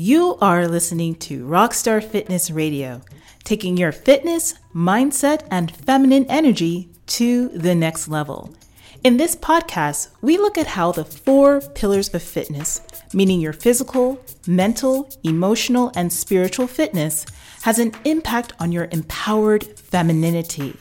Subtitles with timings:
[0.00, 3.02] You are listening to Roxstar Fitness Radio,
[3.42, 8.54] taking your fitness, mindset, and feminine energy to the next level.
[9.02, 12.80] In this podcast, we look at how the four pillars of fitness,
[13.12, 17.26] meaning your physical, mental, emotional, and spiritual fitness,
[17.62, 20.76] has an impact on your empowered femininity.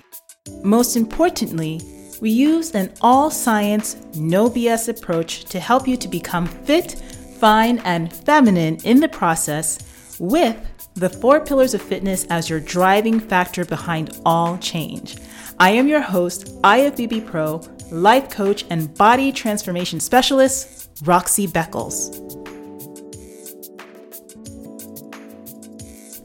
[0.63, 1.81] Most importantly,
[2.21, 7.01] we use an all science, no BS approach to help you to become fit
[7.39, 10.57] fine, and feminine in the process with
[10.95, 15.17] the four pillars of fitness as your driving factor behind all change.
[15.59, 17.61] I am your host, IFBB Pro,
[17.91, 22.23] life coach, and body transformation specialist, Roxy Beckles.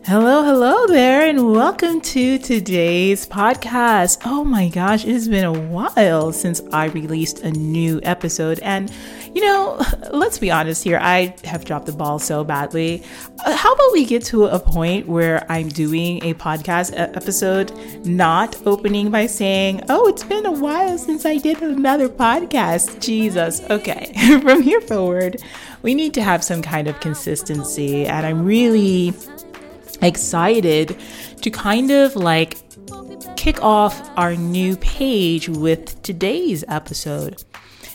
[0.04, 4.20] Hello, hello there, and welcome to today's podcast.
[4.24, 8.92] Oh my gosh, it has been a while since I released a new episode, and
[9.34, 9.80] you know,
[10.12, 10.98] let's be honest here.
[11.00, 13.02] I have dropped the ball so badly.
[13.44, 17.72] Uh, how about we get to a point where I'm doing a podcast episode,
[18.04, 23.00] not opening by saying, Oh, it's been a while since I did another podcast.
[23.00, 23.60] Jesus.
[23.70, 24.12] Okay.
[24.42, 25.42] From here forward,
[25.82, 28.06] we need to have some kind of consistency.
[28.06, 29.12] And I'm really
[30.00, 30.96] excited
[31.40, 32.56] to kind of like
[33.36, 37.42] kick off our new page with today's episode.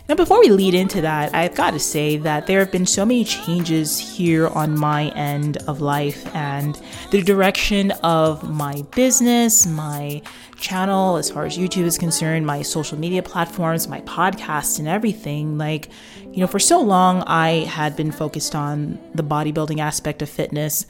[0.10, 3.06] Now, before we lead into that, I've got to say that there have been so
[3.06, 10.22] many changes here on my end of life and the direction of my business, my
[10.58, 15.58] channel, as far as YouTube is concerned, my social media platforms, my podcast, and everything.
[15.58, 15.90] Like,
[16.32, 20.86] you know, for so long, I had been focused on the bodybuilding aspect of fitness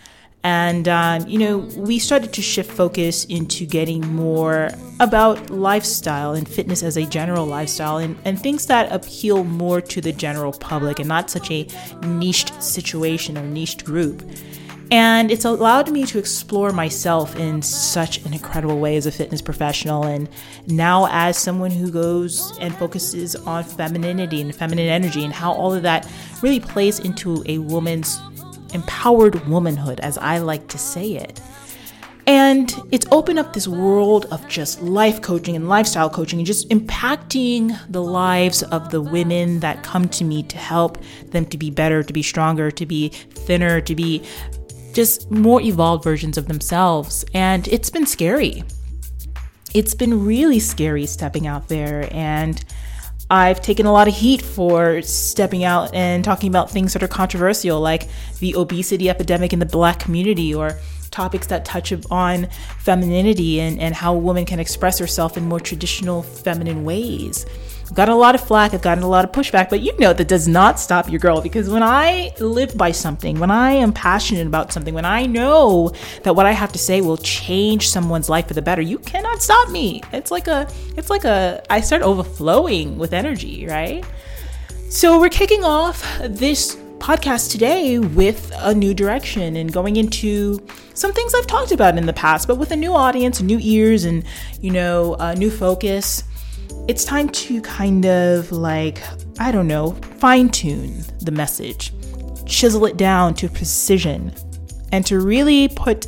[0.48, 4.70] and, um, you know, we started to shift focus into getting more
[5.02, 10.00] about lifestyle and fitness as a general lifestyle and, and things that appeal more to
[10.00, 11.68] the general public and not such a
[12.04, 14.24] niched situation or niched group.
[14.90, 19.42] And it's allowed me to explore myself in such an incredible way as a fitness
[19.42, 20.06] professional.
[20.06, 20.30] And
[20.66, 25.74] now, as someone who goes and focuses on femininity and feminine energy and how all
[25.74, 26.10] of that
[26.42, 28.18] really plays into a woman's
[28.78, 31.42] empowered womanhood, as I like to say it.
[32.28, 36.68] And it's opened up this world of just life coaching and lifestyle coaching and just
[36.70, 41.70] impacting the lives of the women that come to me to help them to be
[41.70, 44.24] better, to be stronger, to be thinner, to be
[44.92, 47.24] just more evolved versions of themselves.
[47.34, 48.64] And it's been scary.
[49.74, 52.64] It's been really scary stepping out there and
[53.30, 57.10] I've taken a lot of heat for stepping out and talking about things that are
[57.10, 58.08] controversial, like
[58.40, 60.80] the obesity epidemic in the black community or
[61.12, 62.48] topics that touch on
[62.80, 67.46] femininity and, and how a woman can express herself in more traditional feminine ways.
[67.88, 70.12] I've gotten a lot of flack, I've gotten a lot of pushback, but you know
[70.12, 73.94] that does not stop your girl because when I live by something, when I am
[73.94, 75.94] passionate about something, when I know
[76.24, 79.42] that what I have to say will change someone's life for the better, you cannot
[79.42, 80.02] stop me.
[80.12, 84.04] It's like a, it's like a, I start overflowing with energy, right?
[84.90, 90.60] So we're kicking off this podcast today with a new direction and going into
[90.94, 94.04] some things I've talked about in the past, but with a new audience, new ears,
[94.04, 94.26] and
[94.60, 96.24] you know, a new focus
[96.88, 99.02] it's time to kind of like,
[99.40, 101.94] I don't know, fine tune the message,
[102.46, 104.34] chisel it down to precision,
[104.92, 106.06] and to really put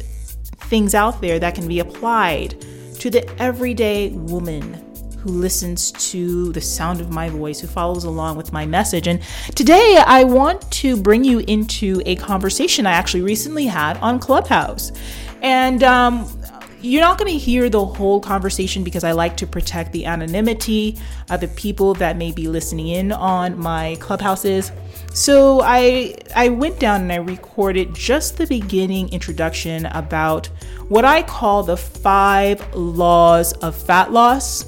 [0.69, 2.59] things out there that can be applied
[2.99, 4.85] to the everyday woman
[5.19, 9.07] who listens to the sound of my voice, who follows along with my message.
[9.07, 9.21] And
[9.55, 14.93] today I want to bring you into a conversation I actually recently had on Clubhouse.
[15.41, 16.38] And um,
[16.81, 20.97] you're not going to hear the whole conversation because I like to protect the anonymity
[21.29, 24.71] of the people that may be listening in on my clubhouses.
[25.13, 30.47] So I I went down and I recorded just the beginning introduction about
[30.87, 34.65] what I call the 5 laws of fat loss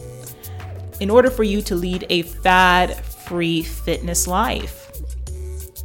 [1.00, 4.92] in order for you to lead a fad-free fitness life.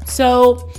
[0.07, 0.71] So,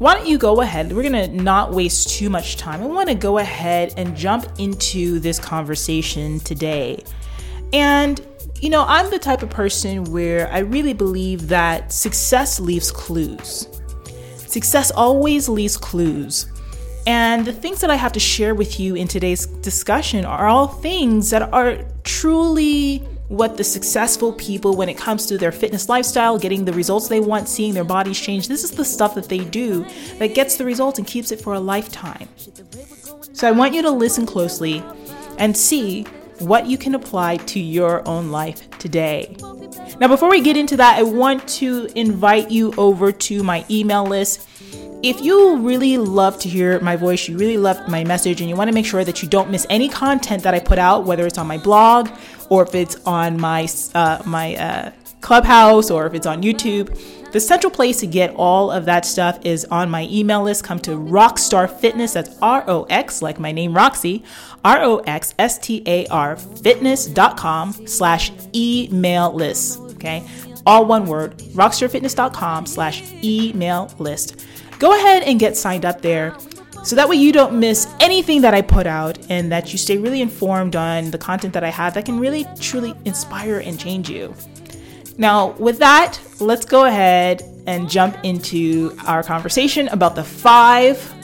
[0.00, 0.92] why don't you go ahead?
[0.92, 2.82] We're gonna not waste too much time.
[2.82, 7.04] I wanna go ahead and jump into this conversation today.
[7.74, 8.18] And,
[8.62, 13.68] you know, I'm the type of person where I really believe that success leaves clues.
[14.36, 16.46] Success always leaves clues.
[17.06, 20.66] And the things that I have to share with you in today's discussion are all
[20.66, 26.36] things that are truly what the successful people, when it comes to their fitness lifestyle,
[26.36, 29.38] getting the results they want, seeing their bodies change, this is the stuff that they
[29.38, 29.86] do
[30.18, 32.28] that gets the results and keeps it for a lifetime.
[33.32, 34.82] So I want you to listen closely
[35.38, 36.02] and see
[36.40, 39.36] what you can apply to your own life today.
[40.00, 44.04] Now, before we get into that, I want to invite you over to my email
[44.04, 44.48] list.
[45.02, 48.56] If you really love to hear my voice, you really love my message, and you
[48.56, 51.26] want to make sure that you don't miss any content that I put out, whether
[51.26, 52.10] it's on my blog
[52.50, 54.92] or if it's on my uh, my uh,
[55.22, 56.94] Clubhouse or if it's on YouTube,
[57.32, 60.64] the central place to get all of that stuff is on my email list.
[60.64, 62.12] Come to Roxstar Fitness.
[62.12, 64.22] That's R O X, like my name Roxy,
[64.66, 69.80] R O X S T A R fitness.com slash email list.
[69.94, 70.26] Okay.
[70.66, 74.44] All one word, roxstarfitness.com slash email list.
[74.80, 76.34] Go ahead and get signed up there
[76.82, 79.98] so that way you don't miss anything that I put out and that you stay
[79.98, 84.08] really informed on the content that I have that can really truly inspire and change
[84.08, 84.34] you.
[85.18, 91.14] Now, with that, let's go ahead and jump into our conversation about the five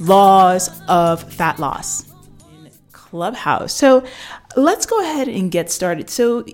[0.00, 2.12] laws of fat loss.
[2.90, 3.72] Clubhouse.
[3.72, 4.04] So
[4.56, 6.10] let's go ahead and get started.
[6.10, 6.44] So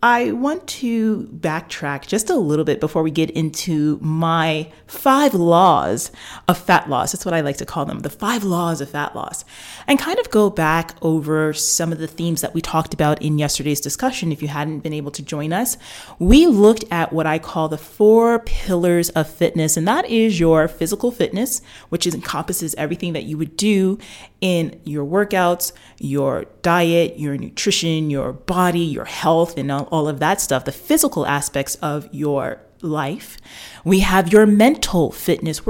[0.00, 6.12] I want to backtrack just a little bit before we get into my five laws
[6.46, 7.10] of fat loss.
[7.10, 9.44] That's what I like to call them the five laws of fat loss.
[9.88, 13.38] And kind of go back over some of the themes that we talked about in
[13.38, 14.30] yesterday's discussion.
[14.30, 15.76] If you hadn't been able to join us,
[16.20, 20.68] we looked at what I call the four pillars of fitness, and that is your
[20.68, 23.98] physical fitness, which encompasses everything that you would do
[24.40, 30.38] in your workouts, your diet, your nutrition, your body, your health, and all, of that
[30.38, 33.38] stuff, the physical aspects of your life.
[33.86, 35.64] We have your mental fitness,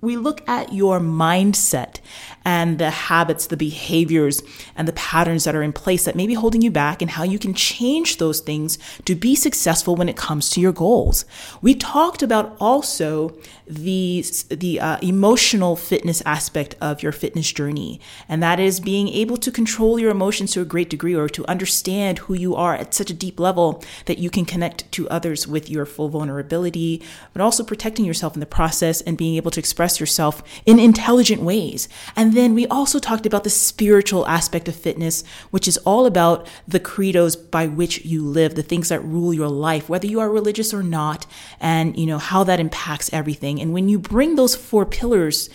[0.00, 2.00] we look at your mindset
[2.44, 4.42] and the habits, the behaviors,
[4.76, 7.22] and the patterns that are in place that may be holding you back, and how
[7.22, 11.24] you can change those things to be successful when it comes to your goals.
[11.60, 13.36] We talked about also
[13.66, 19.36] the the uh, emotional fitness aspect of your fitness journey, and that is being able
[19.38, 22.94] to control your emotions to a great degree, or to understand who you are at
[22.94, 27.02] such a deep level that you can connect to others with your full vulnerability,
[27.32, 31.42] but also protecting yourself in the process and being able to express yourself in intelligent
[31.42, 31.88] ways.
[32.16, 36.06] And and then we also talked about the spiritual aspect of fitness, which is all
[36.06, 40.18] about the credos by which you live, the things that rule your life, whether you
[40.18, 41.26] are religious or not,
[41.60, 43.60] and you know how that impacts everything.
[43.60, 45.50] And when you bring those four pillars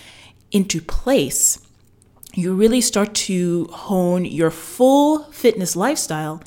[0.51, 1.57] into place,
[2.35, 6.43] you really start to hone your full fitness lifestyle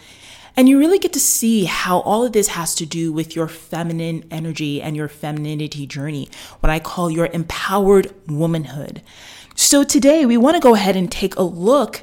[0.56, 3.48] and you really get to see how all of this has to do with your
[3.48, 6.28] feminine energy and your femininity journey,
[6.60, 9.02] what I call your empowered womanhood.
[9.60, 12.02] So today we want to go ahead and take a look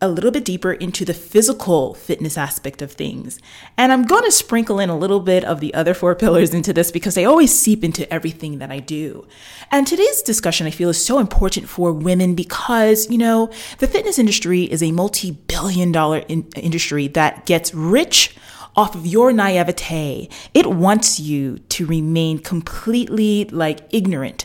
[0.00, 3.38] a little bit deeper into the physical fitness aspect of things.
[3.78, 6.72] And I'm going to sprinkle in a little bit of the other four pillars into
[6.72, 9.24] this because they always seep into everything that I do.
[9.70, 14.18] And today's discussion I feel is so important for women because, you know, the fitness
[14.18, 18.34] industry is a multi billion dollar in- industry that gets rich
[18.74, 20.28] off of your naivete.
[20.54, 24.44] It wants you to remain completely like ignorant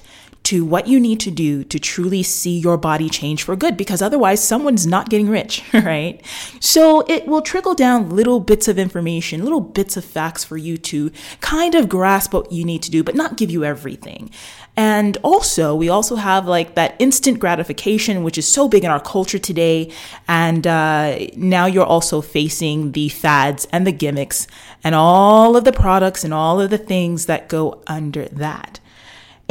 [0.51, 4.01] to what you need to do to truly see your body change for good because
[4.01, 6.19] otherwise someone's not getting rich, right?
[6.59, 10.77] So it will trickle down little bits of information, little bits of facts for you
[10.79, 11.09] to
[11.39, 14.29] kind of grasp what you need to do, but not give you everything.
[14.75, 18.99] And also, we also have like that instant gratification, which is so big in our
[18.99, 19.89] culture today.
[20.27, 24.47] And uh, now you're also facing the fads and the gimmicks
[24.83, 28.80] and all of the products and all of the things that go under that.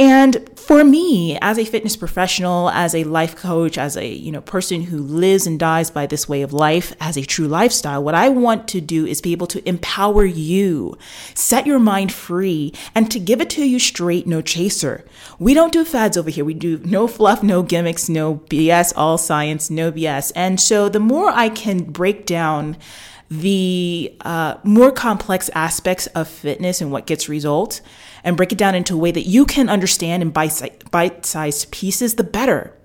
[0.01, 4.41] And for me, as a fitness professional, as a life coach, as a, you know,
[4.41, 8.15] person who lives and dies by this way of life as a true lifestyle, what
[8.15, 10.97] I want to do is be able to empower you,
[11.35, 15.05] set your mind free, and to give it to you straight, no chaser.
[15.37, 16.45] We don't do fads over here.
[16.45, 20.31] We do no fluff, no gimmicks, no BS, all science, no BS.
[20.35, 22.75] And so the more I can break down
[23.29, 27.81] the uh, more complex aspects of fitness and what gets results
[28.23, 32.15] and break it down into a way that you can understand in bite sized pieces,
[32.15, 32.75] the better.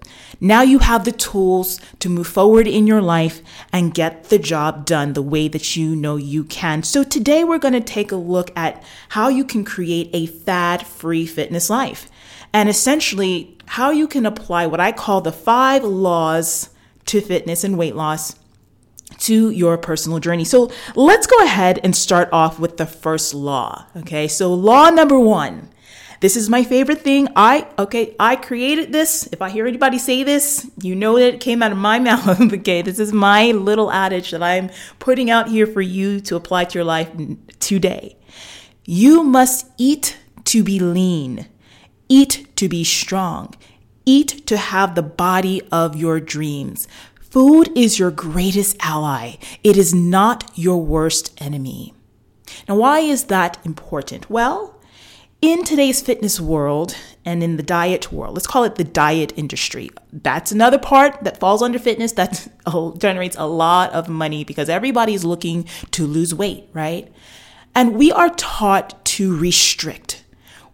[0.40, 3.40] Now you have the tools to move forward in your life
[3.72, 6.82] and get the job done the way that you know you can.
[6.82, 10.86] So today we're going to take a look at how you can create a fad
[10.86, 12.10] free fitness life
[12.52, 16.70] and essentially how you can apply what I call the five laws
[17.06, 18.34] to fitness and weight loss
[19.18, 20.44] to your personal journey.
[20.44, 23.86] So let's go ahead and start off with the first law.
[23.96, 24.28] Okay.
[24.28, 25.70] So law number one.
[26.20, 27.28] This is my favorite thing.
[27.36, 29.28] I, okay, I created this.
[29.32, 32.40] If I hear anybody say this, you know that it came out of my mouth.
[32.40, 32.82] okay.
[32.82, 36.78] This is my little adage that I'm putting out here for you to apply to
[36.78, 37.10] your life
[37.60, 38.16] today.
[38.84, 41.46] You must eat to be lean,
[42.08, 43.54] eat to be strong,
[44.06, 46.86] eat to have the body of your dreams.
[47.30, 49.36] Food is your greatest ally.
[49.64, 51.92] It is not your worst enemy.
[52.68, 54.30] Now, why is that important?
[54.30, 54.80] Well,
[55.42, 59.90] in today's fitness world and in the diet world, let's call it the diet industry.
[60.12, 62.48] That's another part that falls under fitness that
[62.98, 67.12] generates a lot of money because everybody's looking to lose weight, right?
[67.74, 70.24] And we are taught to restrict.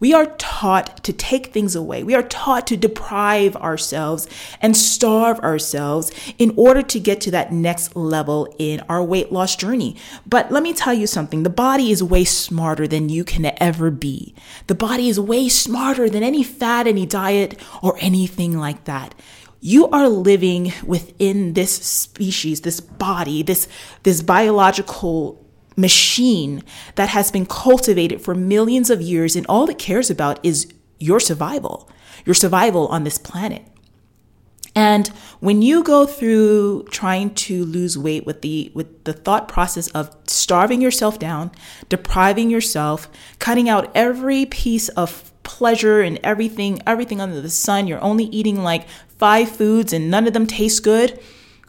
[0.03, 2.03] We are taught to take things away.
[2.03, 4.27] We are taught to deprive ourselves
[4.61, 9.55] and starve ourselves in order to get to that next level in our weight loss
[9.55, 9.95] journey.
[10.27, 13.93] But let me tell you something the body is way smarter than you can ever
[13.93, 14.35] be.
[14.67, 19.15] The body is way smarter than any fad, any diet, or anything like that
[19.65, 23.69] you are living within this species this body this
[24.03, 25.42] this biological
[25.77, 26.63] machine
[26.95, 31.21] that has been cultivated for millions of years, and all it cares about is your
[31.21, 31.91] survival,
[32.25, 33.63] your survival on this planet.
[34.75, 35.09] And
[35.41, 40.17] when you go through trying to lose weight with the with the thought process of
[40.27, 41.51] starving yourself down,
[41.91, 48.03] depriving yourself, cutting out every piece of pleasure and everything everything under the sun, you're
[48.03, 48.89] only eating like
[49.19, 51.21] 5 foods and none of them taste good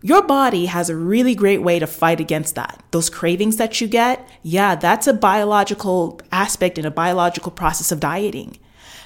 [0.03, 2.83] your body has a really great way to fight against that.
[2.91, 8.01] Those cravings that you get, yeah, that's a biological aspect and a biological process of
[8.01, 8.59] dieting.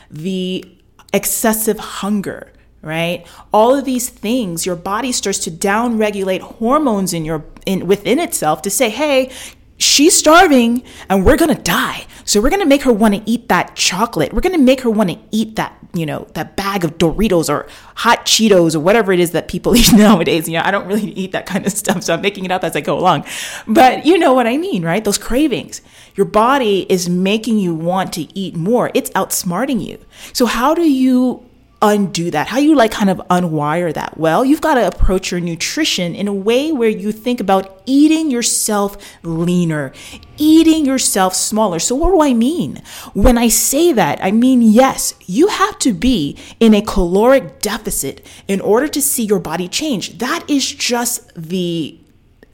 [0.09, 0.65] The
[1.13, 2.51] excessive hunger,
[2.81, 3.27] right?
[3.53, 8.63] All of these things, your body starts to downregulate hormones in your in within itself
[8.63, 9.29] to say, "Hey,
[9.77, 13.21] she's starving and we're going to die." So we're going to make her want to
[13.25, 14.33] eat that chocolate.
[14.33, 17.49] We're going to make her want to eat that, you know, that bag of Doritos
[17.49, 20.47] or hot Cheetos or whatever it is that people eat nowadays.
[20.49, 22.65] You know, I don't really eat that kind of stuff, so I'm making it up
[22.65, 23.25] as I go along.
[23.65, 25.03] But you know what I mean, right?
[25.03, 25.81] Those cravings.
[26.15, 28.91] Your body is making you want to eat more.
[28.93, 29.99] It's outsmarting you.
[30.33, 31.46] So how do you
[31.81, 32.47] undo that?
[32.47, 34.17] How you like kind of unwire that?
[34.17, 38.31] Well, you've got to approach your nutrition in a way where you think about eating
[38.31, 39.93] yourself leaner,
[40.37, 41.79] eating yourself smaller.
[41.79, 42.81] So, what do I mean?
[43.13, 48.25] When I say that, I mean, yes, you have to be in a caloric deficit
[48.47, 50.17] in order to see your body change.
[50.17, 51.99] That is just the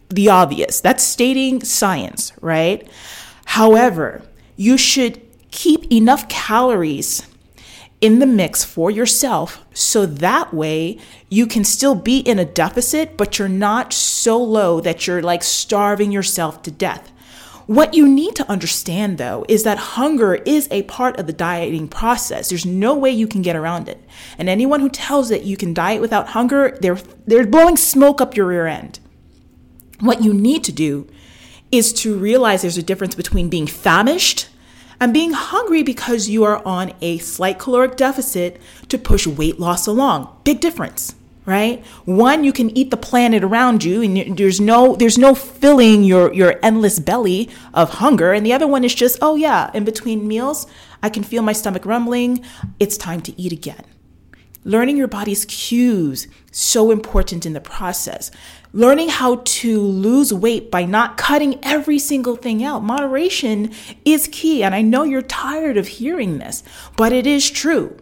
[0.09, 0.79] the obvious.
[0.79, 2.87] That's stating science, right?
[3.45, 4.21] However,
[4.55, 7.27] you should keep enough calories
[8.03, 13.15] in the mix for yourself so that way you can still be in a deficit,
[13.15, 17.13] but you're not so low that you're like starving yourself to death.
[17.65, 21.87] What you need to understand though is that hunger is a part of the dieting
[21.87, 22.49] process.
[22.49, 24.03] There's no way you can get around it.
[24.37, 28.35] And anyone who tells that you can diet without hunger, they're they're blowing smoke up
[28.35, 28.99] your rear end.
[30.01, 31.07] What you need to do
[31.71, 34.49] is to realize there's a difference between being famished
[35.03, 38.57] and being hungry because you are on a slight caloric deficit
[38.87, 40.33] to push weight loss along.
[40.45, 41.13] Big difference,
[41.45, 41.85] right?
[42.05, 46.33] One, you can eat the planet around you and there's no there's no filling your
[46.33, 50.25] your endless belly of hunger, and the other one is just, oh yeah, in between
[50.25, 50.67] meals,
[51.01, 52.41] I can feel my stomach rumbling,
[52.79, 53.83] it's time to eat again.
[54.65, 58.31] Learning your body's cues so important in the process
[58.73, 62.83] learning how to lose weight by not cutting every single thing out.
[62.83, 63.71] Moderation
[64.03, 64.63] is key.
[64.63, 66.63] And I know you're tired of hearing this,
[66.97, 67.95] but it is true.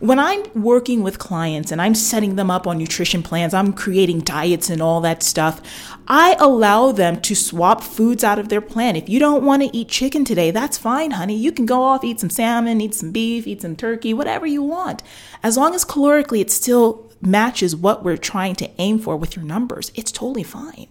[0.00, 4.20] When I'm working with clients and I'm setting them up on nutrition plans, I'm creating
[4.20, 5.60] diets and all that stuff,
[6.06, 8.94] I allow them to swap foods out of their plan.
[8.94, 11.36] If you don't want to eat chicken today, that's fine, honey.
[11.36, 14.62] You can go off, eat some salmon, eat some beef, eat some turkey, whatever you
[14.62, 15.02] want.
[15.42, 19.44] As long as calorically it still matches what we're trying to aim for with your
[19.46, 20.88] numbers, it's totally fine.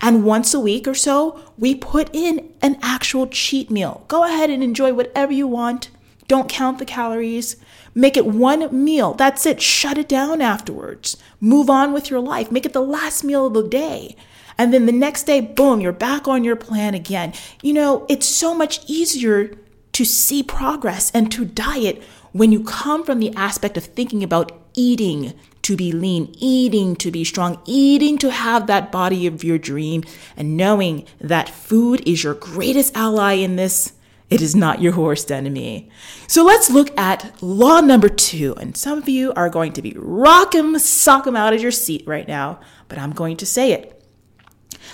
[0.00, 4.04] And once a week or so, we put in an actual cheat meal.
[4.08, 5.90] Go ahead and enjoy whatever you want.
[6.26, 7.56] Don't count the calories.
[7.94, 9.14] Make it one meal.
[9.14, 9.62] That's it.
[9.62, 11.16] Shut it down afterwards.
[11.40, 12.50] Move on with your life.
[12.50, 14.14] Make it the last meal of the day.
[14.58, 17.32] And then the next day, boom, you're back on your plan again.
[17.62, 19.56] You know, it's so much easier
[19.92, 24.52] to see progress and to diet when you come from the aspect of thinking about
[24.74, 29.58] eating to be lean, eating to be strong, eating to have that body of your
[29.58, 30.02] dream,
[30.36, 33.92] and knowing that food is your greatest ally in this.
[34.30, 35.90] It is not your worst enemy.
[36.26, 38.54] So let's look at law number two.
[38.56, 42.04] And some of you are going to be rockin' sock 'em out of your seat
[42.06, 43.97] right now, but I'm going to say it.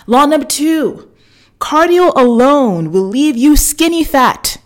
[0.06, 1.10] Law number two
[1.60, 4.58] cardio alone will leave you skinny fat.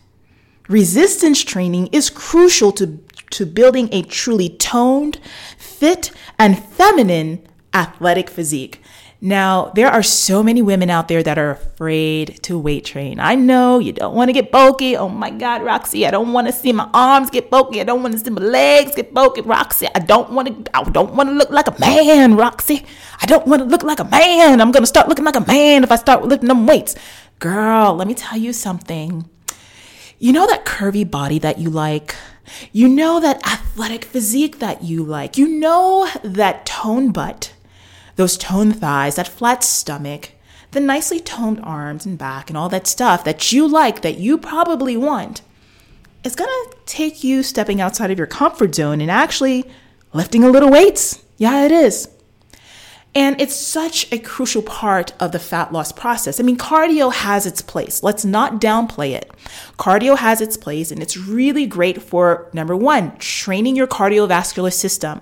[0.68, 2.98] Resistance training is crucial to,
[3.30, 5.18] to building a truly toned,
[5.56, 8.82] fit, and feminine athletic physique.
[9.20, 13.18] Now, there are so many women out there that are afraid to weight train.
[13.18, 14.96] I know you don't want to get bulky.
[14.96, 17.80] Oh my God, Roxy, I don't want to see my arms get bulky.
[17.80, 19.88] I don't want to see my legs get bulky, Roxy.
[19.92, 20.76] I don't want to.
[20.76, 22.86] I don't want to look like a man, Roxy.
[23.20, 24.60] I don't want to look like a man.
[24.60, 26.94] I'm gonna start looking like a man if I start lifting them weights.
[27.40, 29.28] Girl, let me tell you something
[30.20, 32.14] You know that curvy body that you like?
[32.72, 35.38] You know that athletic physique that you like?
[35.38, 37.52] You know that tone butt,
[38.18, 40.32] those toned thighs, that flat stomach,
[40.72, 44.36] the nicely toned arms and back, and all that stuff that you like, that you
[44.36, 45.40] probably want.
[46.24, 49.64] It's gonna take you stepping outside of your comfort zone and actually
[50.12, 51.22] lifting a little weights.
[51.36, 52.08] Yeah, it is.
[53.14, 56.40] And it's such a crucial part of the fat loss process.
[56.40, 58.02] I mean, cardio has its place.
[58.02, 59.30] Let's not downplay it.
[59.78, 65.20] Cardio has its place, and it's really great for number one, training your cardiovascular system.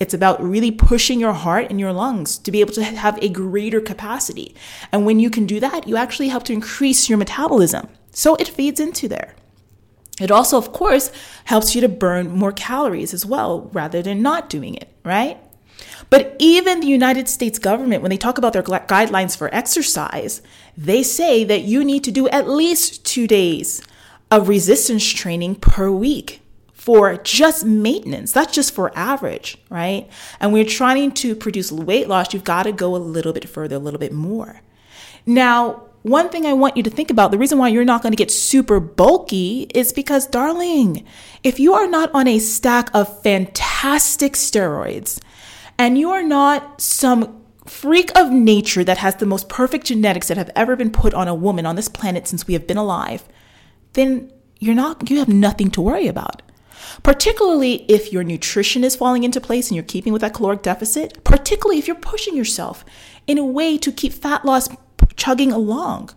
[0.00, 3.28] It's about really pushing your heart and your lungs to be able to have a
[3.28, 4.54] greater capacity.
[4.92, 7.88] And when you can do that, you actually help to increase your metabolism.
[8.10, 9.34] So it feeds into there.
[10.20, 11.10] It also, of course,
[11.44, 15.38] helps you to burn more calories as well rather than not doing it, right?
[16.10, 20.42] But even the United States government, when they talk about their guidelines for exercise,
[20.76, 23.82] they say that you need to do at least two days
[24.30, 26.40] of resistance training per week
[26.84, 28.30] for just maintenance.
[28.32, 30.06] That's just for average, right?
[30.38, 33.76] And we're trying to produce weight loss, you've got to go a little bit further,
[33.76, 34.60] a little bit more.
[35.24, 38.12] Now, one thing I want you to think about the reason why you're not going
[38.12, 41.06] to get super bulky is because, darling,
[41.42, 45.18] if you are not on a stack of fantastic steroids,
[45.78, 50.36] and you are not some freak of nature that has the most perfect genetics that
[50.36, 53.24] have ever been put on a woman on this planet since we have been alive,
[53.94, 56.42] then you're not you have nothing to worry about.
[57.02, 61.22] Particularly if your nutrition is falling into place and you're keeping with that caloric deficit,
[61.24, 62.84] particularly if you're pushing yourself
[63.26, 64.68] in a way to keep fat loss
[65.16, 66.10] chugging along.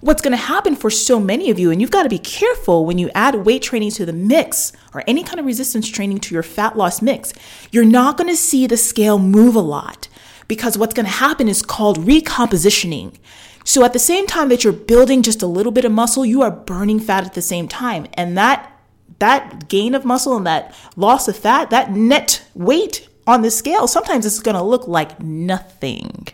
[0.00, 2.86] What's going to happen for so many of you, and you've got to be careful
[2.86, 6.34] when you add weight training to the mix or any kind of resistance training to
[6.34, 7.32] your fat loss mix,
[7.72, 10.08] you're not going to see the scale move a lot
[10.46, 13.16] because what's going to happen is called recompositioning.
[13.64, 16.42] So at the same time that you're building just a little bit of muscle, you
[16.42, 18.06] are burning fat at the same time.
[18.14, 18.70] And that
[19.18, 23.86] that gain of muscle and that loss of fat, that net weight on the scale,
[23.86, 26.28] sometimes it's going to look like nothing.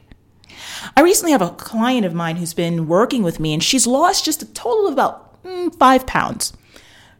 [0.97, 4.25] I recently have a client of mine who's been working with me, and she's lost
[4.25, 6.53] just a total of about mm, five pounds.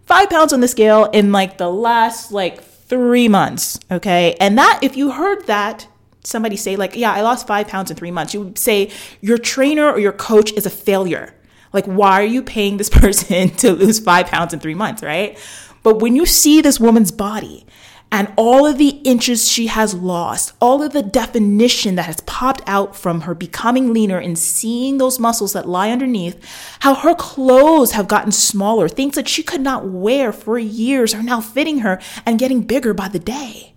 [0.07, 3.79] Five pounds on the scale in like the last like three months.
[3.91, 4.37] Okay.
[4.41, 5.87] And that, if you heard that,
[6.25, 9.39] somebody say, like, yeah, I lost five pounds in three months, you would say your
[9.39, 11.35] trainer or your coach is a failure.
[11.73, 15.39] Like, why are you paying this person to lose five pounds in three months, right?
[15.83, 17.65] But when you see this woman's body
[18.13, 22.61] and all of the inches she has lost, all of the definition that has popped
[22.67, 26.39] out from her becoming leaner and seeing those muscles that lie underneath,
[26.81, 31.23] how her clothes have gotten smaller, things that she could not wear for years are
[31.23, 33.75] now fitting her and getting bigger by the day.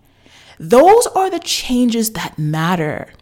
[0.60, 3.13] Those are the changes that matter.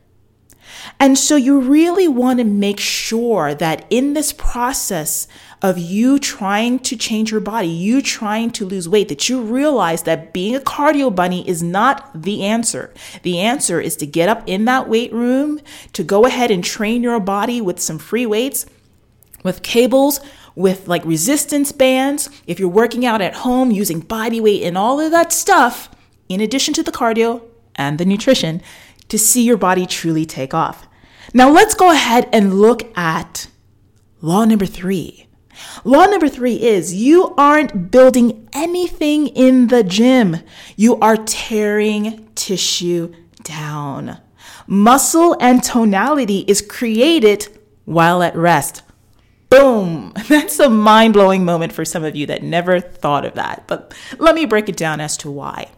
[1.01, 5.27] And so you really want to make sure that in this process
[5.63, 10.03] of you trying to change your body, you trying to lose weight, that you realize
[10.03, 12.93] that being a cardio bunny is not the answer.
[13.23, 15.59] The answer is to get up in that weight room,
[15.93, 18.67] to go ahead and train your body with some free weights,
[19.43, 20.19] with cables,
[20.53, 22.29] with like resistance bands.
[22.45, 25.89] If you're working out at home using body weight and all of that stuff,
[26.29, 27.41] in addition to the cardio
[27.75, 28.61] and the nutrition,
[29.09, 30.87] to see your body truly take off.
[31.33, 33.47] Now, let's go ahead and look at
[34.21, 35.27] law number three.
[35.83, 40.37] Law number three is you aren't building anything in the gym,
[40.75, 44.19] you are tearing tissue down.
[44.67, 47.47] Muscle and tonality is created
[47.85, 48.83] while at rest.
[49.49, 50.13] Boom!
[50.29, 53.65] That's a mind blowing moment for some of you that never thought of that.
[53.67, 55.69] But let me break it down as to why.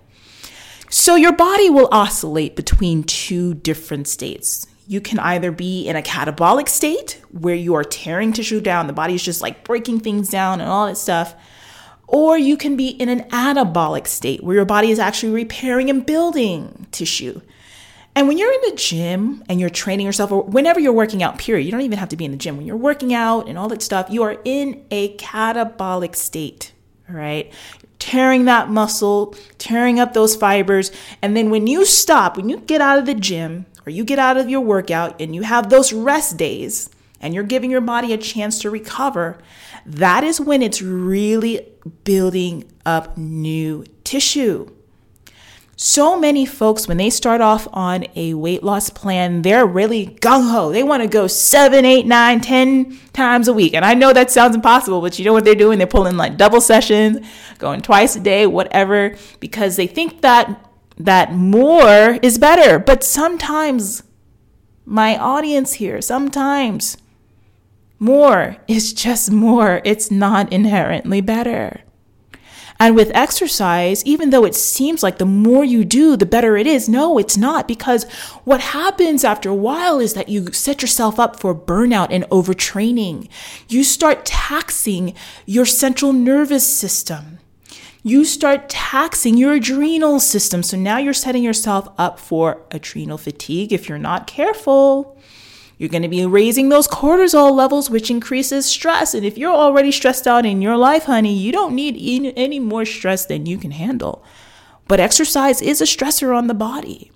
[0.89, 4.67] So, your body will oscillate between two different states.
[4.85, 8.93] You can either be in a catabolic state where you are tearing tissue down, the
[8.93, 11.35] body is just like breaking things down and all that stuff,
[12.07, 16.05] or you can be in an anabolic state where your body is actually repairing and
[16.05, 17.41] building tissue.
[18.15, 21.39] And when you're in the gym and you're training yourself, or whenever you're working out,
[21.39, 22.57] period, you don't even have to be in the gym.
[22.57, 26.73] When you're working out and all that stuff, you are in a catabolic state,
[27.09, 27.51] right?
[28.03, 30.91] tearing that muscle, tearing up those fibers.
[31.21, 34.19] And then when you stop, when you get out of the gym or you get
[34.19, 38.13] out of your workout and you have those rest days and you're giving your body
[38.13, 39.37] a chance to recover,
[39.85, 41.67] that is when it's really
[42.03, 44.69] building up new tissue.
[45.75, 50.51] So many folks, when they start off on a weight loss plan, they're really gung
[50.51, 50.71] ho.
[50.71, 53.73] They want to go seven, eight, nine, ten times a week.
[53.73, 55.79] And I know that sounds impossible, but you know what they're doing?
[55.79, 57.25] They're pulling like double sessions,
[57.57, 62.79] going twice a day, whatever, because they think that that more is better.
[62.79, 64.03] But sometimes,
[64.85, 66.97] my audience here, sometimes
[67.99, 69.81] More is just more.
[69.85, 71.81] It's not inherently better.
[72.79, 76.67] And with exercise, even though it seems like the more you do, the better it
[76.67, 77.67] is, no, it's not.
[77.67, 78.03] Because
[78.43, 83.29] what happens after a while is that you set yourself up for burnout and overtraining.
[83.69, 85.13] You start taxing
[85.45, 87.39] your central nervous system.
[88.05, 90.61] You start taxing your adrenal system.
[90.61, 95.17] So now you're setting yourself up for adrenal fatigue if you're not careful.
[95.77, 99.13] You're going to be raising those cortisol levels, which increases stress.
[99.13, 102.85] And if you're already stressed out in your life, honey, you don't need any more
[102.85, 104.23] stress than you can handle.
[104.87, 107.09] But exercise is a stressor on the body.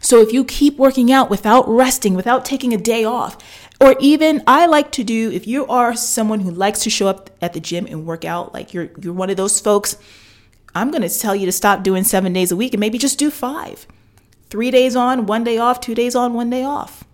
[0.00, 3.38] So if you keep working out without resting, without taking a day off,
[3.80, 7.30] or even I like to do if you are someone who likes to show up
[7.40, 9.96] at the gym and work out, like you're you're one of those folks,
[10.74, 13.30] I'm to tell you to stop doing 7 days a week and maybe just do
[13.30, 13.86] 5.
[14.50, 17.04] 3 days on, 1 day off, 2 days on, 1 day off.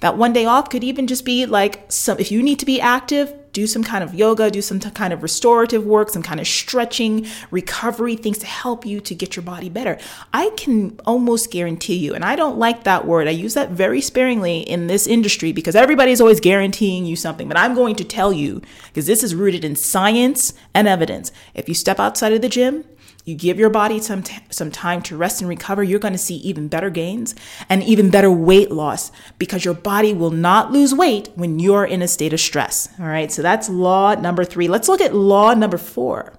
[0.00, 2.80] That one day off could even just be like some, if you need to be
[2.80, 6.46] active, do some kind of yoga, do some kind of restorative work, some kind of
[6.46, 9.96] stretching, recovery, things to help you to get your body better.
[10.34, 14.02] I can almost guarantee you, and I don't like that word, I use that very
[14.02, 17.48] sparingly in this industry because everybody's always guaranteeing you something.
[17.48, 21.32] But I'm going to tell you, because this is rooted in science and evidence.
[21.54, 22.84] If you step outside of the gym,
[23.26, 26.18] you give your body some t- some time to rest and recover, you're going to
[26.18, 27.34] see even better gains
[27.68, 32.02] and even better weight loss because your body will not lose weight when you're in
[32.02, 32.88] a state of stress.
[33.00, 33.32] All right?
[33.32, 34.68] So that's law number 3.
[34.68, 36.34] Let's look at law number 4.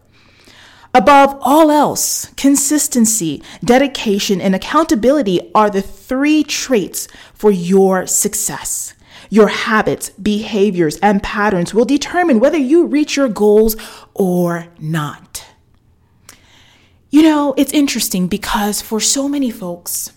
[0.93, 8.93] Above all else, consistency, dedication, and accountability are the three traits for your success.
[9.29, 13.75] Your habits, behaviors, and patterns will determine whether you reach your goals
[14.13, 15.46] or not.
[17.09, 20.11] You know, it's interesting because for so many folks,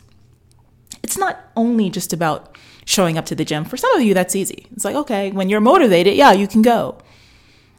[1.03, 3.65] it's not only just about showing up to the gym.
[3.65, 4.67] For some of you, that's easy.
[4.73, 6.99] It's like, okay, when you're motivated, yeah, you can go.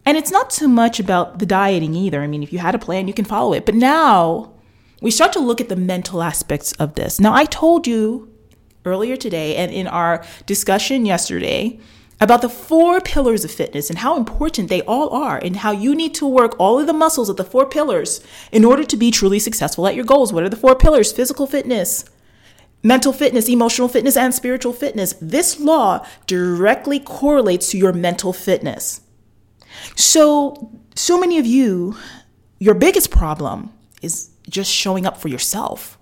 [0.05, 2.21] And it's not so much about the dieting either.
[2.21, 3.65] I mean, if you had a plan, you can follow it.
[3.65, 4.53] But now
[5.01, 7.19] we start to look at the mental aspects of this.
[7.19, 8.31] Now, I told you
[8.85, 11.79] earlier today and in our discussion yesterday
[12.21, 15.95] about the four pillars of fitness and how important they all are, and how you
[15.95, 19.09] need to work all of the muscles of the four pillars in order to be
[19.09, 20.31] truly successful at your goals.
[20.31, 21.11] What are the four pillars?
[21.11, 22.05] Physical fitness,
[22.83, 25.15] mental fitness, emotional fitness, and spiritual fitness.
[25.19, 29.01] This law directly correlates to your mental fitness.
[29.95, 31.97] So, so many of you,
[32.59, 35.97] your biggest problem is just showing up for yourself.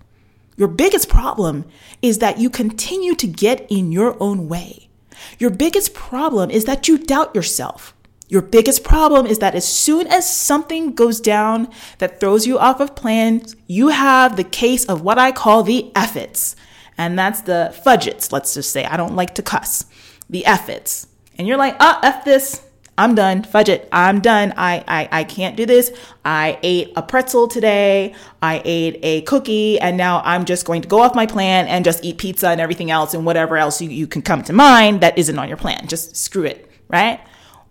[0.58, 1.64] Your biggest problem
[2.02, 4.89] is that you continue to get in your own way.
[5.38, 7.94] Your biggest problem is that you doubt yourself.
[8.28, 12.80] Your biggest problem is that as soon as something goes down that throws you off
[12.80, 16.54] of plan, you have the case of what I call the effits.
[16.96, 18.84] And that's the fudgets, let's just say.
[18.84, 19.86] I don't like to cuss.
[20.28, 21.08] The effits.
[21.38, 22.62] And you're like, ah, oh, F this.
[23.00, 23.44] I'm done.
[23.44, 23.88] Fudge it.
[23.92, 24.52] I'm done.
[24.58, 25.90] I, I, I can't do this.
[26.22, 28.14] I ate a pretzel today.
[28.42, 31.82] I ate a cookie and now I'm just going to go off my plan and
[31.82, 35.00] just eat pizza and everything else and whatever else you, you can come to mind
[35.00, 35.86] that isn't on your plan.
[35.86, 36.70] Just screw it.
[36.88, 37.20] Right.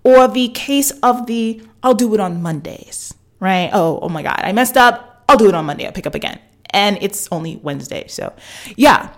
[0.03, 3.13] Or the case of the, I'll do it on Mondays.
[3.39, 3.69] Right.
[3.71, 4.39] Oh, oh my God.
[4.39, 5.25] I messed up.
[5.29, 5.85] I'll do it on Monday.
[5.85, 6.39] I'll pick up again.
[6.71, 8.07] And it's only Wednesday.
[8.07, 8.33] So
[8.75, 9.13] yeah,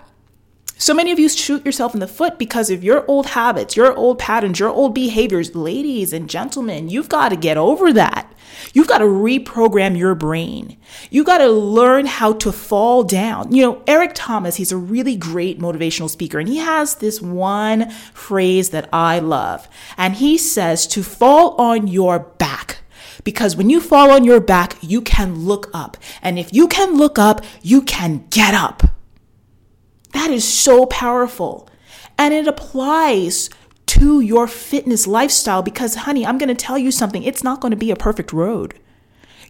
[0.82, 3.94] so many of you shoot yourself in the foot because of your old habits, your
[3.94, 5.54] old patterns, your old behaviors.
[5.54, 8.34] Ladies and gentlemen, you've got to get over that.
[8.74, 10.76] You've got to reprogram your brain.
[11.08, 13.54] You've got to learn how to fall down.
[13.54, 17.88] You know, Eric Thomas, he's a really great motivational speaker, and he has this one
[18.12, 19.68] phrase that I love.
[19.96, 22.78] And he says to fall on your back.
[23.22, 25.96] Because when you fall on your back, you can look up.
[26.22, 28.82] And if you can look up, you can get up.
[30.12, 31.68] That is so powerful.
[32.18, 33.50] And it applies
[33.86, 37.22] to your fitness lifestyle because, honey, I'm going to tell you something.
[37.22, 38.78] It's not going to be a perfect road.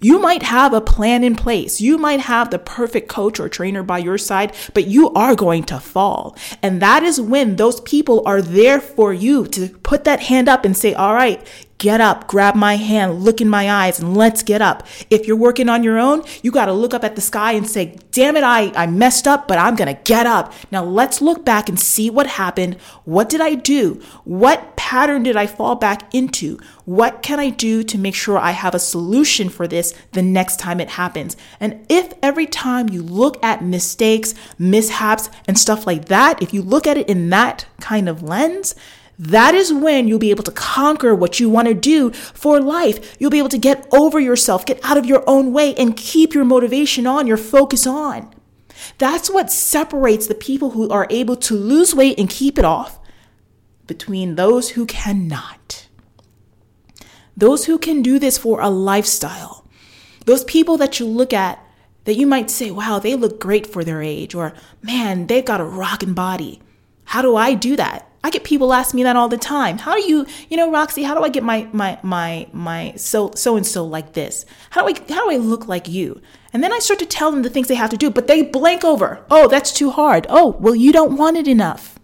[0.00, 1.80] You might have a plan in place.
[1.80, 5.62] You might have the perfect coach or trainer by your side, but you are going
[5.64, 6.36] to fall.
[6.60, 10.64] And that is when those people are there for you to put that hand up
[10.64, 11.46] and say, all right,
[11.82, 14.86] Get up, grab my hand, look in my eyes, and let's get up.
[15.10, 17.68] If you're working on your own, you got to look up at the sky and
[17.68, 20.52] say, Damn it, I, I messed up, but I'm going to get up.
[20.70, 22.74] Now let's look back and see what happened.
[23.04, 24.00] What did I do?
[24.22, 26.60] What pattern did I fall back into?
[26.84, 30.60] What can I do to make sure I have a solution for this the next
[30.60, 31.36] time it happens?
[31.58, 36.62] And if every time you look at mistakes, mishaps, and stuff like that, if you
[36.62, 38.76] look at it in that kind of lens,
[39.18, 43.16] that is when you'll be able to conquer what you want to do for life.
[43.18, 46.34] You'll be able to get over yourself, get out of your own way, and keep
[46.34, 48.34] your motivation on, your focus on.
[48.98, 52.98] That's what separates the people who are able to lose weight and keep it off
[53.86, 55.86] between those who cannot.
[57.36, 59.66] Those who can do this for a lifestyle.
[60.26, 61.64] Those people that you look at
[62.04, 65.60] that you might say, wow, they look great for their age, or man, they've got
[65.60, 66.60] a rocking body.
[67.04, 68.11] How do I do that?
[68.24, 69.78] I get people ask me that all the time.
[69.78, 73.32] How do you, you know, Roxy, how do I get my my my my so
[73.34, 74.46] so and so like this?
[74.70, 76.20] How do I how do I look like you?
[76.52, 78.42] And then I start to tell them the things they have to do, but they
[78.42, 79.24] blank over.
[79.30, 80.26] Oh, that's too hard.
[80.28, 81.98] Oh, well, you don't want it enough.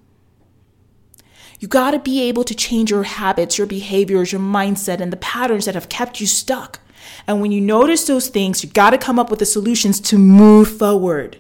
[1.61, 5.17] You got to be able to change your habits, your behaviors, your mindset, and the
[5.17, 6.81] patterns that have kept you stuck.
[7.27, 10.19] And when you notice those things, you got to come up with the solutions to
[10.19, 11.39] move forward.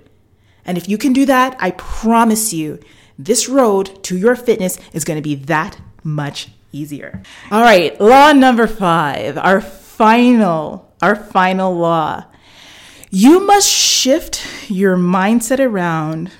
[0.64, 2.80] And if you can do that, I promise you,
[3.18, 7.22] this road to your fitness is going to be that much easier.
[7.50, 12.24] All right, law number five, our final, our final law.
[13.10, 16.30] You must shift your mindset around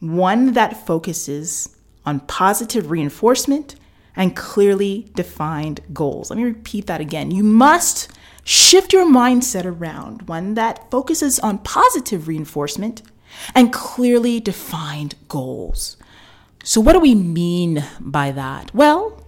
[0.00, 3.76] one that focuses on positive reinforcement
[4.14, 6.30] and clearly defined goals.
[6.30, 7.30] Let me repeat that again.
[7.30, 8.10] You must
[8.44, 13.02] shift your mindset around one that focuses on positive reinforcement
[13.54, 15.96] and clearly defined goals.
[16.64, 18.74] So, what do we mean by that?
[18.74, 19.26] Well,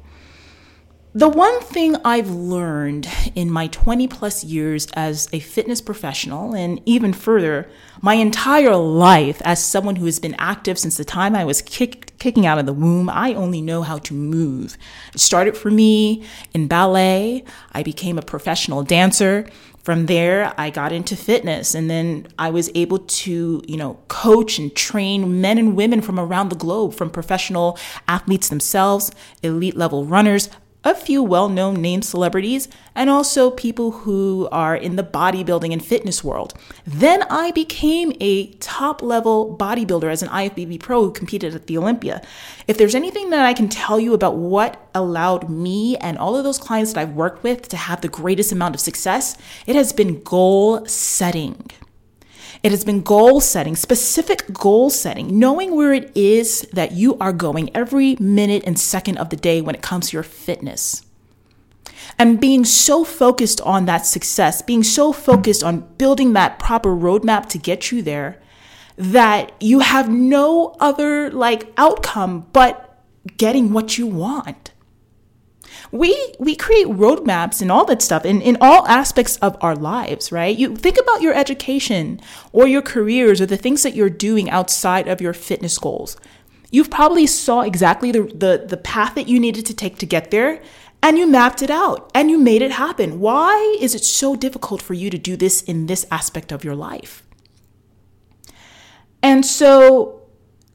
[1.14, 6.81] the one thing I've learned in my 20 plus years as a fitness professional, and
[6.85, 7.68] even further,
[8.03, 12.16] my entire life as someone who has been active since the time I was kick,
[12.18, 14.77] kicking out of the womb, I only know how to move.
[15.14, 17.42] It started for me in ballet.
[17.73, 19.49] I became a professional dancer.
[19.88, 24.59] From there, I got into fitness and then I was able to, you know, coach
[24.59, 29.11] and train men and women from around the globe, from professional athletes themselves,
[29.42, 30.51] elite level runners,
[30.85, 35.85] a few well known name celebrities, and also people who are in the bodybuilding and
[35.85, 36.55] fitness world.
[36.87, 41.79] Then I became a top level bodybuilder as an IFBB pro who competed at the
[41.79, 42.23] Olympia.
[42.67, 46.45] If there's anything that I can tell you about what allowed me and all of
[46.45, 49.37] those clients that I've worked with to have the greatest amount of success,
[49.67, 51.71] it has been goal setting.
[52.62, 57.33] It has been goal setting, specific goal setting, knowing where it is that you are
[57.33, 61.05] going every minute and second of the day when it comes to your fitness.
[62.18, 67.47] And being so focused on that success, being so focused on building that proper roadmap
[67.51, 68.40] to get you there
[68.97, 73.01] that you have no other like outcome but
[73.37, 74.68] getting what you want
[75.93, 80.31] we we create roadmaps and all that stuff in, in all aspects of our lives
[80.31, 80.57] right?
[80.57, 82.21] You think about your education
[82.53, 86.17] or your careers or the things that you're doing outside of your fitness goals.
[86.71, 90.31] You've probably saw exactly the, the, the path that you needed to take to get
[90.31, 90.62] there
[91.03, 93.21] and you mapped it out and you made it happen.
[93.21, 96.75] Why is it so difficult for you to do this in this aspect of your
[96.75, 97.23] life?
[99.23, 100.18] And so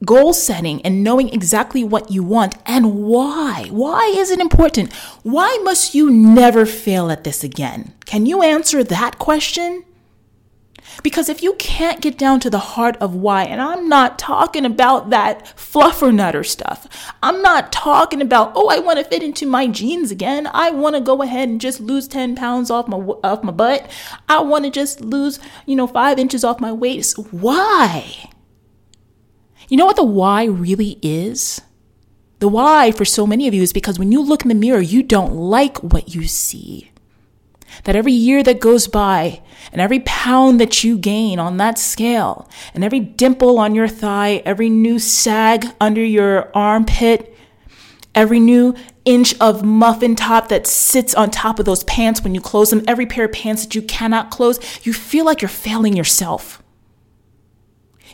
[0.04, 3.66] goal setting and knowing exactly what you want and why.
[3.70, 4.92] Why is it important?
[5.22, 7.94] Why must you never fail at this again?
[8.06, 9.84] Can you answer that question?
[11.02, 14.64] Because if you can't get down to the heart of why, and I'm not talking
[14.64, 19.46] about that fluffer nutter stuff, I'm not talking about, oh, I want to fit into
[19.46, 20.48] my jeans again.
[20.52, 23.90] I want to go ahead and just lose 10 pounds off my, off my butt.
[24.28, 27.18] I want to just lose, you know, five inches off my waist.
[27.32, 28.30] Why?
[29.68, 31.60] You know what the why really is?
[32.40, 34.80] The why for so many of you is because when you look in the mirror,
[34.80, 36.90] you don't like what you see.
[37.84, 42.48] That every year that goes by and every pound that you gain on that scale
[42.74, 47.36] and every dimple on your thigh, every new sag under your armpit,
[48.14, 48.74] every new
[49.04, 52.84] inch of muffin top that sits on top of those pants when you close them,
[52.86, 56.62] every pair of pants that you cannot close, you feel like you're failing yourself.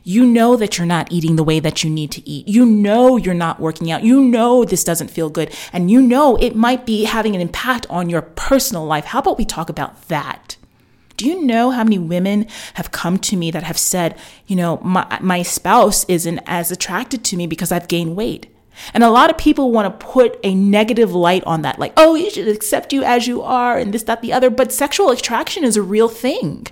[0.02, 2.48] You know that you're not eating the way that you need to eat.
[2.48, 4.02] You know you're not working out.
[4.02, 5.54] You know this doesn't feel good.
[5.72, 9.06] And you know it might be having an impact on your personal life.
[9.06, 10.56] How about we talk about that?
[11.16, 14.78] Do you know how many women have come to me that have said, you know,
[14.78, 18.46] my, my spouse isn't as attracted to me because I've gained weight?
[18.94, 22.14] And a lot of people want to put a negative light on that, like, oh,
[22.14, 24.48] you should accept you as you are, and this, that, the other.
[24.48, 26.66] But sexual attraction is a real thing.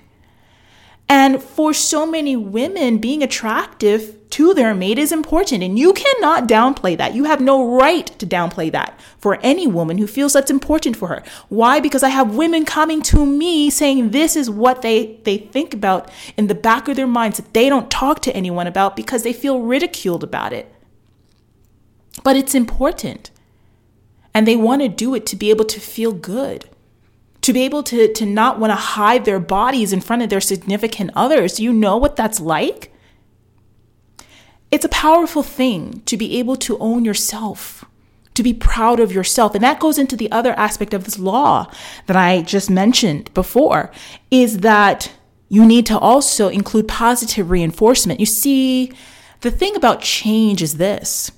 [1.11, 5.63] And for so many women, being attractive to their mate is important.
[5.63, 7.15] And you cannot downplay that.
[7.15, 11.07] You have no right to downplay that for any woman who feels that's important for
[11.07, 11.23] her.
[11.49, 11.79] Why?
[11.79, 16.11] Because I have women coming to me saying this is what they, they think about
[16.37, 19.33] in the back of their minds that they don't talk to anyone about because they
[19.33, 20.71] feel ridiculed about it.
[22.23, 23.31] But it's important.
[24.31, 26.69] And they want to do it to be able to feel good
[27.49, 30.39] to be able to, to not want to hide their bodies in front of their
[30.39, 31.59] significant others.
[31.59, 32.93] You know what that's like?
[34.69, 37.85] It's a powerful thing to be able to own yourself,
[38.35, 39.55] to be proud of yourself.
[39.55, 41.71] And that goes into the other aspect of this law
[42.05, 43.91] that I just mentioned before
[44.29, 45.11] is that
[45.47, 48.19] you need to also include positive reinforcement.
[48.19, 48.93] You see,
[49.41, 51.31] the thing about change is this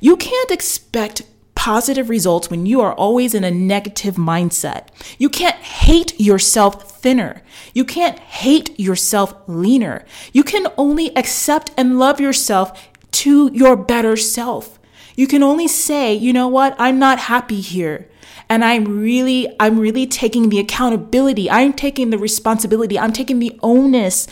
[0.00, 1.20] you can't expect
[1.54, 4.88] positive results when you are always in a negative mindset.
[5.18, 7.42] You can't hate yourself thinner.
[7.74, 10.04] You can't hate yourself leaner.
[10.32, 14.78] You can only accept and love yourself to your better self.
[15.14, 16.74] You can only say, you know what?
[16.78, 18.08] I'm not happy here.
[18.48, 21.50] And I'm really, I'm really taking the accountability.
[21.50, 22.98] I'm taking the responsibility.
[22.98, 24.26] I'm taking the onus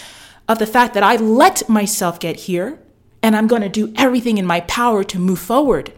[0.49, 2.79] of the fact that I let myself get here
[3.23, 5.93] and I'm going to do everything in my power to move forward.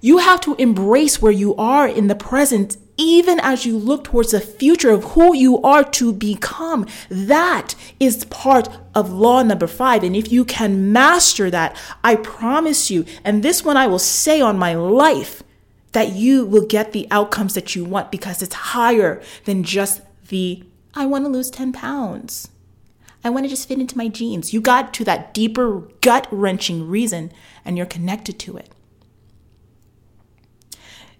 [0.00, 4.32] You have to embrace where you are in the present, even as you look towards
[4.32, 6.86] the future of who you are to become.
[7.08, 10.02] That is part of law number five.
[10.02, 14.40] And if you can master that, I promise you, and this one I will say
[14.40, 15.42] on my life,
[15.92, 20.62] that you will get the outcomes that you want because it's higher than just the,
[20.94, 22.48] I want to lose 10 pounds.
[23.24, 24.52] I want to just fit into my jeans.
[24.52, 27.32] You got to that deeper, gut wrenching reason
[27.64, 28.70] and you're connected to it.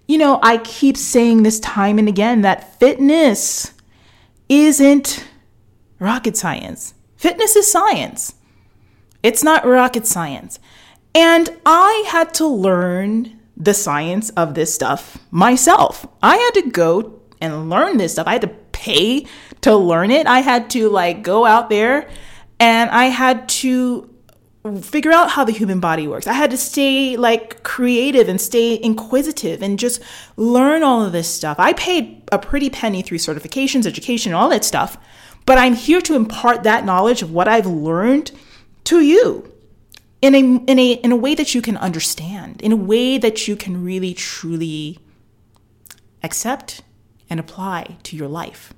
[0.09, 3.75] You know, I keep saying this time and again that fitness
[4.49, 5.29] isn't
[6.01, 6.95] rocket science.
[7.17, 8.35] Fitness is science.
[9.23, 10.59] It's not rocket science.
[11.15, 16.07] And I had to learn the science of this stuff myself.
[16.23, 18.27] I had to go and learn this stuff.
[18.27, 19.27] I had to pay
[19.61, 20.27] to learn it.
[20.27, 22.09] I had to like go out there
[22.59, 24.09] and I had to
[24.83, 26.27] figure out how the human body works.
[26.27, 30.03] I had to stay like creative and stay inquisitive and just
[30.37, 31.59] learn all of this stuff.
[31.59, 34.99] I paid a pretty penny through certifications, education, all that stuff,
[35.47, 38.33] but I'm here to impart that knowledge of what I've learned
[38.85, 39.53] to you
[40.21, 43.47] in a in a in a way that you can understand, in a way that
[43.47, 44.99] you can really truly
[46.23, 46.83] accept
[47.31, 48.75] and apply to your life.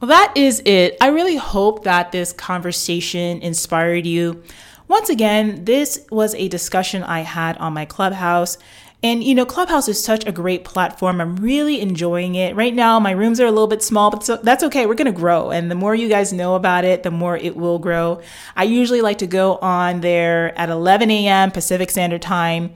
[0.00, 0.96] Well, that is it.
[1.00, 4.42] I really hope that this conversation inspired you.
[4.86, 8.58] Once again, this was a discussion I had on my Clubhouse.
[9.02, 11.20] And you know, Clubhouse is such a great platform.
[11.20, 12.56] I'm really enjoying it.
[12.56, 14.86] Right now, my rooms are a little bit small, but so, that's okay.
[14.86, 15.50] We're going to grow.
[15.50, 18.22] And the more you guys know about it, the more it will grow.
[18.56, 21.50] I usually like to go on there at 11 a.m.
[21.50, 22.72] Pacific Standard Time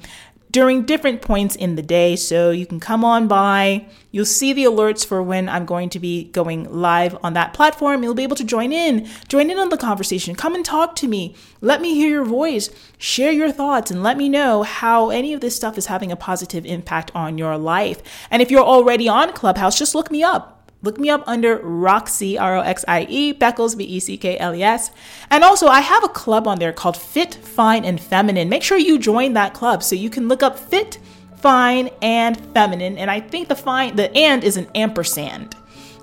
[0.50, 2.16] during different points in the day.
[2.16, 3.86] So you can come on by.
[4.10, 8.02] You'll see the alerts for when I'm going to be going live on that platform.
[8.02, 10.34] You'll be able to join in, join in on the conversation.
[10.34, 11.34] Come and talk to me.
[11.60, 12.70] Let me hear your voice.
[12.96, 16.16] Share your thoughts and let me know how any of this stuff is having a
[16.16, 18.02] positive impact on your life.
[18.30, 20.57] And if you're already on Clubhouse, just look me up.
[20.80, 24.38] Look me up under Roxy, R O X I E, Beckles, B E C K
[24.38, 24.92] L E S.
[25.28, 28.48] And also, I have a club on there called Fit, Fine, and Feminine.
[28.48, 30.98] Make sure you join that club so you can look up Fit,
[31.36, 32.96] Fine, and Feminine.
[32.96, 35.56] And I think the fine, the and is an ampersand.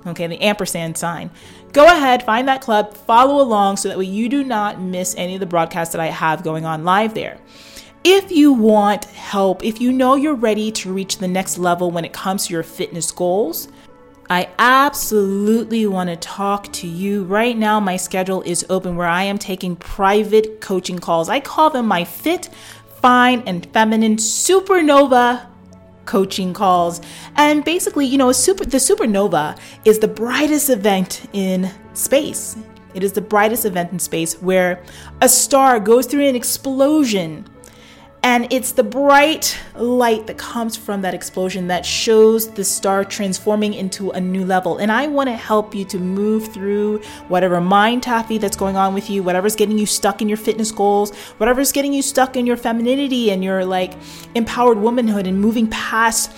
[0.06, 1.30] Okay, the ampersand sign.
[1.72, 5.34] Go ahead, find that club, follow along so that way you do not miss any
[5.34, 7.38] of the broadcasts that I have going on live there.
[8.04, 12.04] If you want help, if you know you're ready to reach the next level when
[12.04, 13.68] it comes to your fitness goals,
[14.28, 17.22] I absolutely want to talk to you.
[17.24, 21.28] Right now, my schedule is open where I am taking private coaching calls.
[21.28, 22.48] I call them my fit,
[23.00, 25.46] fine, and feminine supernova
[26.06, 27.00] coaching calls.
[27.36, 32.56] And basically, you know, super, the supernova is the brightest event in space.
[32.94, 34.82] It is the brightest event in space where
[35.20, 37.46] a star goes through an explosion
[38.26, 43.72] and it's the bright light that comes from that explosion that shows the star transforming
[43.72, 44.78] into a new level.
[44.78, 48.94] And I want to help you to move through whatever mind taffy that's going on
[48.94, 52.48] with you, whatever's getting you stuck in your fitness goals, whatever's getting you stuck in
[52.48, 53.94] your femininity and your like
[54.34, 56.34] empowered womanhood and moving past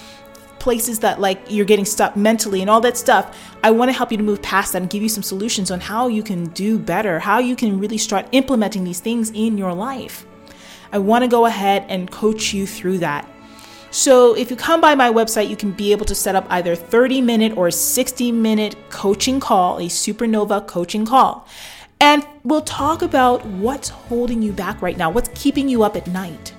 [0.59, 3.35] places that like you're getting stuck mentally and all that stuff.
[3.65, 5.81] I want to help you to move past that and give you some solutions on
[5.81, 9.73] how you can do better, how you can really start implementing these things in your
[9.73, 10.28] life.
[10.93, 13.29] I want to go ahead and coach you through that.
[13.91, 16.75] So, if you come by my website, you can be able to set up either
[16.75, 21.49] 30 minute or 60 minute coaching call, a supernova coaching call.
[22.01, 26.07] And we'll talk about what's holding you back right now, what's keeping you up at
[26.07, 26.55] night.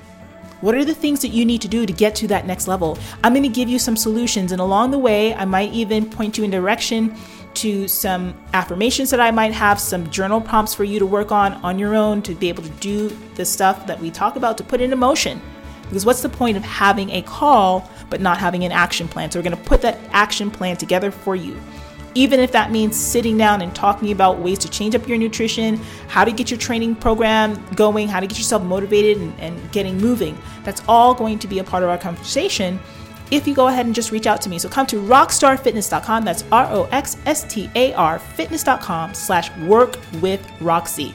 [0.62, 2.98] What are the things that you need to do to get to that next level?
[3.24, 6.38] I'm going to give you some solutions, and along the way, I might even point
[6.38, 7.16] you in direction
[7.60, 11.54] to some affirmations that I might have, some journal prompts for you to work on
[11.56, 14.64] on your own to be able to do the stuff that we talk about to
[14.64, 15.42] put into motion.
[15.84, 19.32] Because what's the point of having a call but not having an action plan?
[19.32, 21.60] So we're going to put that action plan together for you.
[22.16, 25.78] even if that means sitting down and talking about ways to change up your nutrition,
[26.08, 29.96] how to get your training program going, how to get yourself motivated and, and, getting
[29.98, 30.36] moving.
[30.64, 32.80] That's all going to be a part of our conversation
[33.32, 34.60] if you go ahead and just reach out to me.
[34.60, 36.26] So come to roxstarfitness.com.
[36.26, 41.14] That's R O X S T A R fitness.com slash work with Roxy.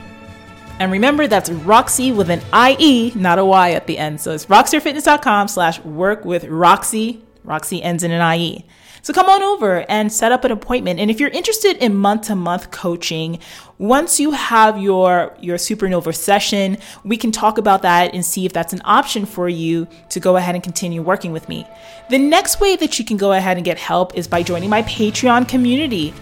[0.80, 4.20] And remember, that's Roxy with an I-E, not a Y at the end.
[4.20, 7.22] So it's roxstarfitness.com slash work with Roxy.
[7.44, 8.64] Roxy ends in an I-E.
[9.04, 10.98] So come on over and set up an appointment.
[10.98, 13.38] And if you're interested in month to month coaching,
[13.76, 18.54] once you have your, your supernova session, we can talk about that and see if
[18.54, 21.66] that's an option for you to go ahead and continue working with me.
[22.08, 24.82] The next way that you can go ahead and get help is by joining my
[24.84, 26.14] Patreon community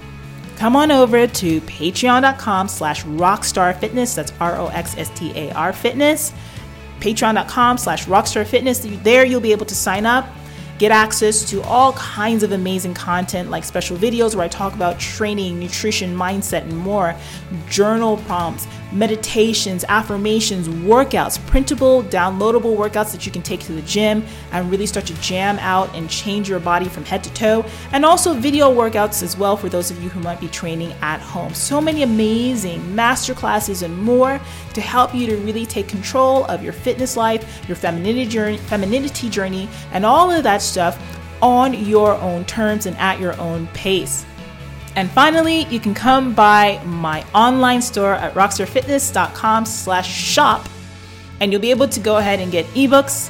[0.56, 4.14] come on over to patreon.com slash roxstarfitness.
[4.14, 6.32] that's r-o-x-s-t-a-r fitness
[7.00, 9.02] patreon.com slash roxstarfitness.
[9.02, 10.28] there you'll be able to sign up
[10.78, 14.98] Get access to all kinds of amazing content like special videos where I talk about
[14.98, 17.14] training, nutrition, mindset, and more,
[17.68, 24.24] journal prompts, meditations, affirmations, workouts, printable, downloadable workouts that you can take to the gym
[24.52, 28.04] and really start to jam out and change your body from head to toe, and
[28.04, 31.52] also video workouts as well for those of you who might be training at home.
[31.54, 34.40] So many amazing master classes and more
[34.74, 39.28] to help you to really take control of your fitness life, your femininity journey, femininity
[39.28, 41.00] journey, and all of that stuff
[41.40, 44.24] on your own terms and at your own pace.
[44.94, 50.68] And finally, you can come by my online store at roxstarfitness.com slash shop
[51.42, 53.28] and you'll be able to go ahead and get ebooks,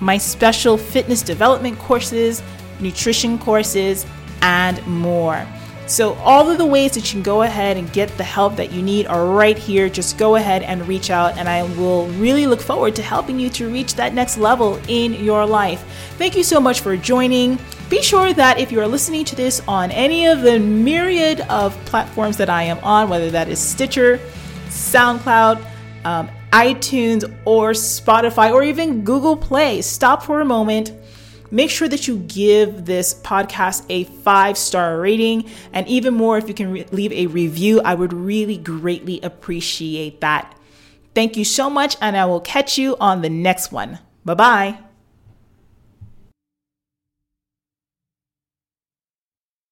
[0.00, 2.42] my special fitness development courses,
[2.78, 4.04] nutrition courses,
[4.42, 5.46] and more.
[5.86, 8.70] So, all of the ways that you can go ahead and get the help that
[8.70, 9.88] you need are right here.
[9.88, 13.48] Just go ahead and reach out, and I will really look forward to helping you
[13.50, 15.84] to reach that next level in your life.
[16.18, 17.58] Thank you so much for joining.
[17.88, 21.72] Be sure that if you are listening to this on any of the myriad of
[21.84, 24.18] platforms that I am on, whether that is Stitcher,
[24.68, 25.64] SoundCloud,
[26.04, 30.92] um, iTunes, or Spotify, or even Google Play, stop for a moment
[31.50, 35.48] Make sure that you give this podcast a five star rating.
[35.72, 40.20] And even more, if you can re- leave a review, I would really greatly appreciate
[40.20, 40.56] that.
[41.14, 44.00] Thank you so much, and I will catch you on the next one.
[44.24, 44.85] Bye bye.